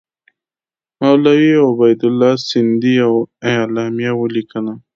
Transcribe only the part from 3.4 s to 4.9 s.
اعلامیه ولیکله.